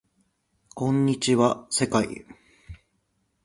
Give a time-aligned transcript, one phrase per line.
[0.73, 2.25] こんにちは世界